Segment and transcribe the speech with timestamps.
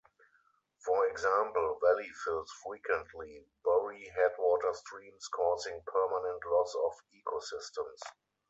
[0.83, 8.01] For example, valley fills frequently bury headwater streams causing permanent loss of ecosystems.